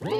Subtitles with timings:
[0.00, 0.10] Hi,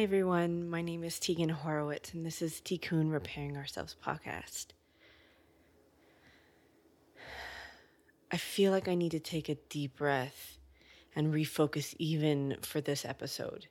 [0.00, 0.68] everyone.
[0.68, 4.72] My name is Tegan Horowitz, and this is Tikkun Repairing Ourselves podcast.
[8.32, 10.56] I feel like I need to take a deep breath
[11.14, 13.66] and refocus even for this episode.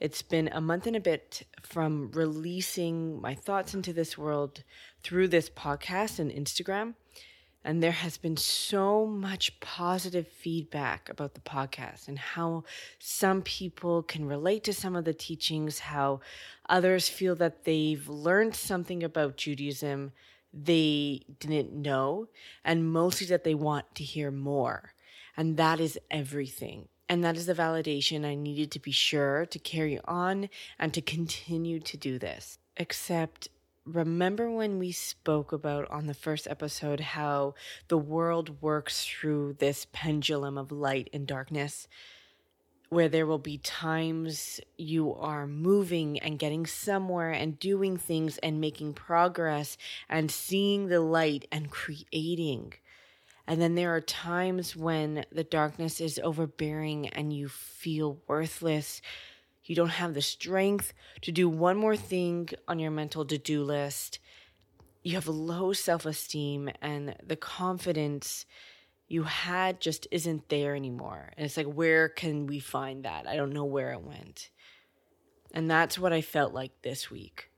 [0.00, 4.64] It's been a month and a bit from releasing my thoughts into this world
[5.04, 6.94] through this podcast and Instagram.
[7.64, 12.64] And there has been so much positive feedback about the podcast and how
[12.98, 16.18] some people can relate to some of the teachings, how
[16.68, 20.10] others feel that they've learned something about Judaism
[20.52, 22.28] they didn't know,
[22.64, 24.94] and mostly that they want to hear more.
[25.36, 26.88] And that is everything.
[27.08, 31.02] And that is the validation I needed to be sure to carry on and to
[31.02, 32.58] continue to do this.
[32.76, 33.48] Except
[33.84, 37.54] remember when we spoke about on the first episode how
[37.88, 41.88] the world works through this pendulum of light and darkness?
[42.92, 48.60] Where there will be times you are moving and getting somewhere and doing things and
[48.60, 49.78] making progress
[50.10, 52.74] and seeing the light and creating.
[53.46, 59.00] And then there are times when the darkness is overbearing and you feel worthless.
[59.64, 63.64] You don't have the strength to do one more thing on your mental to do
[63.64, 64.18] list.
[65.02, 68.44] You have low self esteem and the confidence
[69.12, 71.32] you had just isn't there anymore.
[71.36, 73.28] And it's like, where can we find that?
[73.28, 74.48] I don't know where it went.
[75.52, 77.50] And that's what I felt like this week.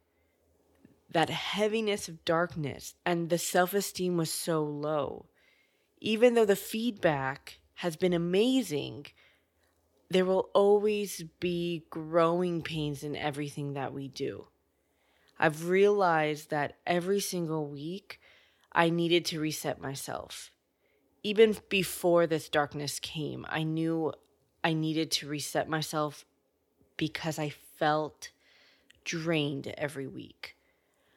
[1.12, 5.27] That heaviness of darkness and the self esteem was so low.
[6.00, 9.06] Even though the feedback has been amazing,
[10.11, 14.48] there will always be growing pains in everything that we do.
[15.39, 18.20] I've realized that every single week
[18.73, 20.51] I needed to reset myself
[21.24, 24.12] even before this darkness came, I knew
[24.62, 26.24] I needed to reset myself
[26.96, 28.30] because I felt
[29.05, 30.57] drained every week.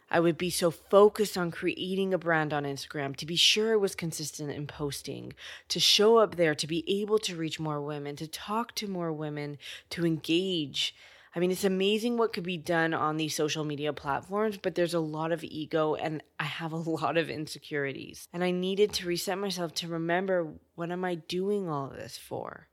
[0.09, 3.81] I would be so focused on creating a brand on Instagram to be sure it
[3.81, 5.34] was consistent in posting,
[5.67, 9.12] to show up there, to be able to reach more women, to talk to more
[9.12, 9.57] women,
[9.90, 10.96] to engage
[11.37, 14.95] I mean, it's amazing what could be done on these social media platforms, but there's
[14.95, 18.27] a lot of ego and I have a lot of insecurities.
[18.33, 22.69] And I needed to reset myself to remember what am I doing all this for?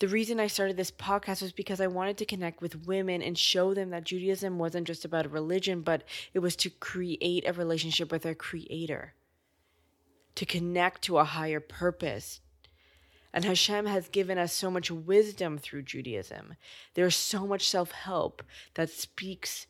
[0.00, 3.38] The reason I started this podcast was because I wanted to connect with women and
[3.38, 6.02] show them that Judaism wasn't just about a religion, but
[6.34, 9.14] it was to create a relationship with our creator,
[10.34, 12.40] to connect to a higher purpose,
[13.32, 16.54] and Hashem has given us so much wisdom through Judaism.
[16.94, 18.42] There's so much self help
[18.74, 19.66] that speaks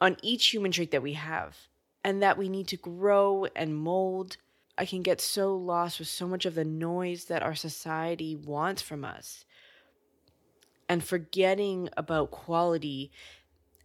[0.00, 1.56] on each human trait that we have
[2.04, 4.36] and that we need to grow and mold.
[4.78, 8.82] I can get so lost with so much of the noise that our society wants
[8.82, 9.44] from us
[10.88, 13.10] and forgetting about quality.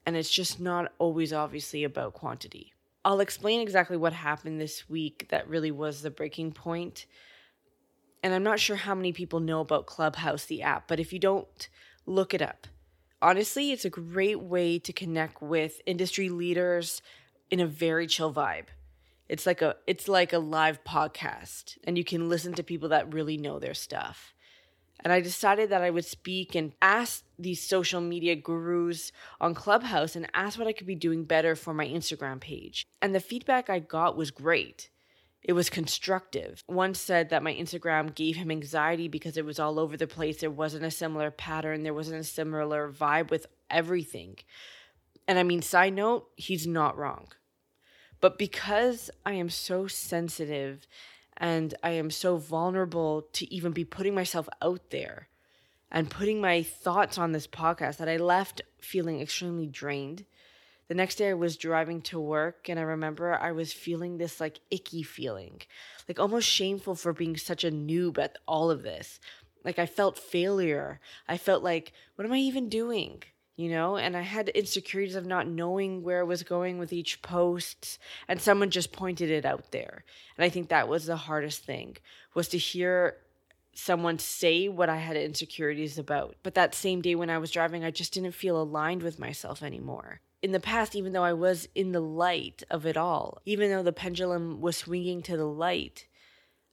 [0.06, 2.74] And it's just not always obviously about quantity.
[3.04, 7.06] I'll explain exactly what happened this week that really was the breaking point
[8.28, 11.18] and I'm not sure how many people know about Clubhouse, the app, but if you
[11.18, 11.70] don't,
[12.06, 12.68] look it up.
[13.22, 17.02] Honestly, it's a great way to connect with industry leaders
[17.50, 18.66] in a very chill vibe.
[19.30, 23.14] It's like a it's like a live podcast and you can listen to people that
[23.14, 24.34] really know their stuff.
[25.00, 30.18] And I decided that I would speak and ask these social media gurus on Clubhouse
[30.18, 32.86] and ask what I could be doing better for my Instagram page.
[33.02, 34.90] And the feedback I got was great
[35.48, 36.62] it was constructive.
[36.68, 40.42] One said that my Instagram gave him anxiety because it was all over the place.
[40.42, 44.38] There wasn't a similar pattern, there wasn't a similar vibe with everything.
[45.26, 47.30] And I mean, side note, he's not wrong.
[48.20, 50.86] But because I am so sensitive
[51.38, 55.30] and I am so vulnerable to even be putting myself out there
[55.90, 60.26] and putting my thoughts on this podcast, that I left feeling extremely drained
[60.88, 64.40] the next day I was driving to work and I remember I was feeling this
[64.40, 65.62] like icky feeling,
[66.08, 69.20] like almost shameful for being such a noob at all of this.
[69.66, 71.02] Like I felt failure.
[71.28, 73.24] I felt like, what am I even doing?
[73.58, 77.24] You know, and I had insecurities of not knowing where I was going with each
[77.24, 77.98] post,
[78.28, 80.04] and someone just pointed it out there.
[80.38, 81.98] And I think that was the hardest thing
[82.36, 83.18] was to hear
[83.74, 86.36] someone say what I had insecurities about.
[86.44, 89.64] But that same day when I was driving, I just didn't feel aligned with myself
[89.64, 93.72] anymore in the past, even though I was in the light of it all, even
[93.72, 96.08] though the pendulum was swinging to the light,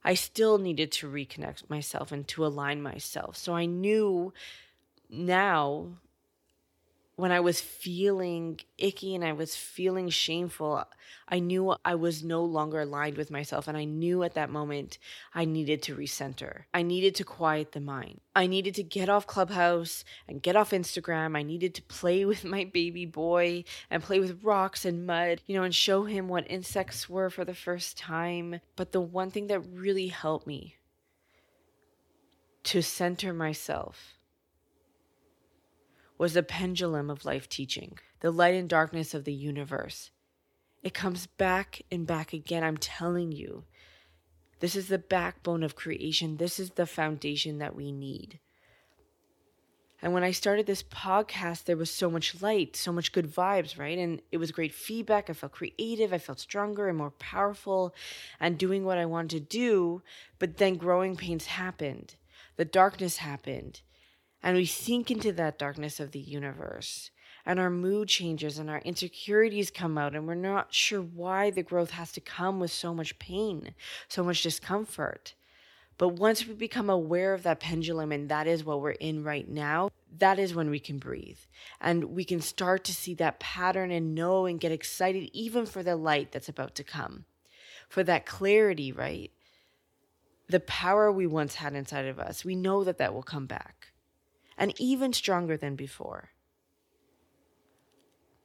[0.03, 3.35] I still needed to reconnect myself and to align myself.
[3.37, 4.33] So I knew
[5.09, 5.97] now
[7.15, 10.83] when I was feeling icky and I was feeling shameful,
[11.29, 13.67] I knew I was no longer aligned with myself.
[13.67, 14.97] And I knew at that moment
[15.33, 16.63] I needed to recenter.
[16.73, 18.19] I needed to quiet the mind.
[18.35, 21.37] I needed to get off Clubhouse and get off Instagram.
[21.37, 25.55] I needed to play with my baby boy and play with rocks and mud, you
[25.55, 28.59] know, and show him what insects were for the first time.
[28.75, 30.75] But the one thing that really helped me
[32.65, 34.14] to center myself
[36.17, 40.11] was the pendulum of life teaching, the light and darkness of the universe.
[40.83, 42.63] It comes back and back again.
[42.63, 43.63] I'm telling you,
[44.59, 46.37] this is the backbone of creation.
[46.37, 48.39] This is the foundation that we need.
[50.01, 53.79] And when I started this podcast, there was so much light, so much good vibes,
[53.79, 53.97] right?
[53.97, 55.29] And it was great feedback.
[55.29, 56.13] I felt creative.
[56.13, 57.95] I felt stronger and more powerful
[58.39, 60.03] and doing what I wanted to do.
[60.37, 62.15] But then growing pains happened.
[62.55, 63.81] The darkness happened
[64.43, 67.11] and we sink into that darkness of the universe
[67.45, 71.63] and our mood changes and our insecurities come out and we're not sure why the
[71.63, 73.73] growth has to come with so much pain
[74.07, 75.35] so much discomfort.
[75.97, 79.47] But once we become aware of that pendulum and that is what we're in right
[79.47, 79.89] now
[80.19, 81.39] that is when we can breathe.
[81.81, 85.83] And we can start to see that pattern and know and get excited even for
[85.83, 87.25] the light that's about to come.
[87.89, 89.31] For that clarity right?
[90.47, 93.91] The power we once had inside of us we know that that will come back
[94.57, 96.29] and even stronger than before.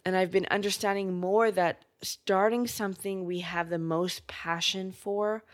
[0.05, 5.45] And I've been understanding more that starting something we have the most passion for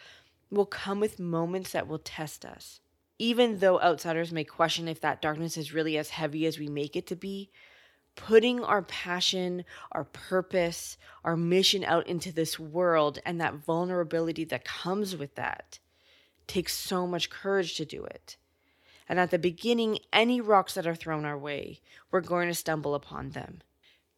[0.50, 2.80] will come with moments that will test us.
[3.18, 6.94] Even though outsiders may question if that darkness is really as heavy as we make
[6.96, 7.50] it to be,
[8.14, 14.64] putting our passion, our purpose, our mission out into this world and that vulnerability that
[14.64, 15.78] comes with that
[16.46, 18.36] takes so much courage to do it.
[19.08, 21.80] And at the beginning, any rocks that are thrown our way,
[22.10, 23.62] we're going to stumble upon them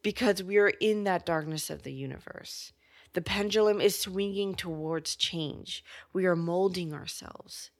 [0.01, 2.73] because we are in that darkness of the universe.
[3.13, 5.83] The pendulum is swinging towards change.
[6.13, 7.71] We are molding ourselves.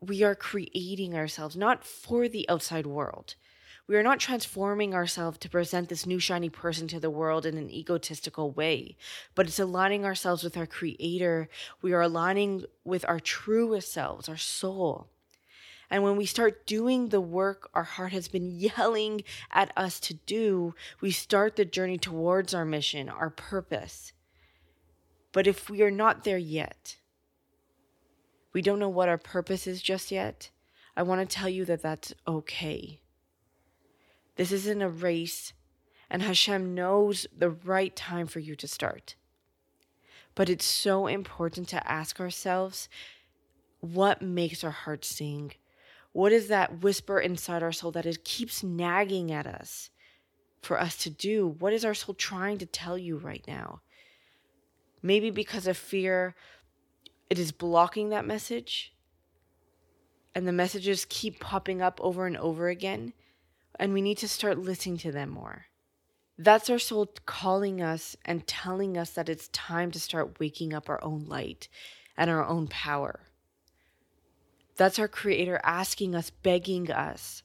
[0.00, 3.34] We are creating ourselves, not for the outside world.
[3.88, 7.56] We are not transforming ourselves to present this new shiny person to the world in
[7.56, 8.96] an egotistical way,
[9.34, 11.48] but it's aligning ourselves with our creator.
[11.82, 15.08] We are aligning with our truest selves, our soul.
[15.90, 20.14] And when we start doing the work our heart has been yelling at us to
[20.14, 24.12] do, we start the journey towards our mission, our purpose.
[25.32, 26.96] But if we are not there yet,
[28.52, 30.50] we don't know what our purpose is just yet,
[30.96, 33.00] I want to tell you that that's okay.
[34.36, 35.52] This isn't a race,
[36.08, 39.14] and Hashem knows the right time for you to start.
[40.34, 42.88] But it's so important to ask ourselves
[43.80, 45.52] what makes our heart sing?
[46.16, 49.90] What is that whisper inside our soul that it keeps nagging at us
[50.62, 51.46] for us to do?
[51.58, 53.82] What is our soul trying to tell you right now?
[55.02, 56.34] Maybe because of fear,
[57.28, 58.94] it is blocking that message,
[60.34, 63.12] and the messages keep popping up over and over again,
[63.78, 65.66] and we need to start listening to them more.
[66.38, 70.88] That's our soul calling us and telling us that it's time to start waking up
[70.88, 71.68] our own light
[72.16, 73.20] and our own power.
[74.76, 77.42] That's our Creator asking us, begging us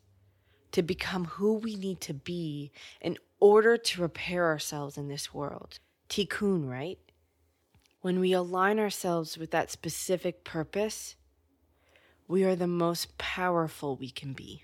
[0.71, 5.79] to become who we need to be in order to repair ourselves in this world.
[6.09, 6.99] Tikkun, right?
[8.01, 11.15] When we align ourselves with that specific purpose,
[12.27, 14.63] we are the most powerful we can be.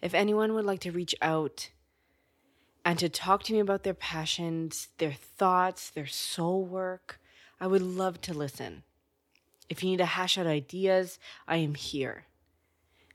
[0.00, 1.70] If anyone would like to reach out
[2.84, 7.20] and to talk to me about their passions, their thoughts, their soul work,
[7.60, 8.82] I would love to listen.
[9.68, 11.18] If you need to hash out ideas,
[11.48, 12.26] I am here.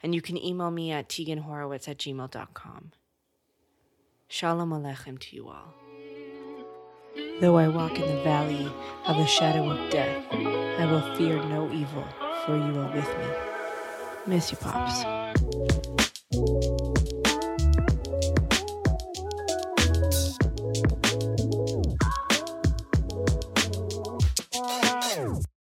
[0.01, 2.91] And you can email me at teganhorowitz at gmail.com.
[4.27, 5.73] Shalom Aleichem to you all.
[7.41, 8.71] Though I walk in the valley
[9.05, 12.07] of the shadow of death, I will fear no evil,
[12.45, 13.25] for you are with me.
[14.27, 15.03] Miss you, Pops.